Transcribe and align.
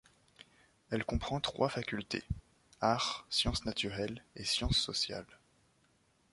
Elle 0.89 1.05
comprend 1.05 1.39
trois 1.39 1.69
facultés, 1.69 2.23
Arts, 2.79 3.23
Sciences 3.29 3.65
Naturelles 3.65 4.23
et 4.35 4.45
Sciences 4.45 4.79
Sociales. 4.79 5.37